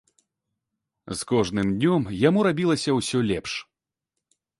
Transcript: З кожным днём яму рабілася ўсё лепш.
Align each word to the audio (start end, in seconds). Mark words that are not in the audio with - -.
З 1.17 1.27
кожным 1.31 1.67
днём 1.75 2.01
яму 2.29 2.39
рабілася 2.47 2.97
ўсё 2.99 3.17
лепш. 3.29 3.51